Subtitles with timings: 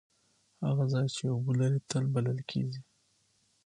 [0.65, 2.81] هغه ځای چې اوبه لري تل بلل کیږي.